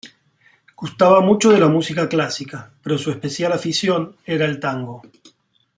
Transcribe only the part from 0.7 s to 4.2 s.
Gustaba mucho de la música clásica, pero su especial afición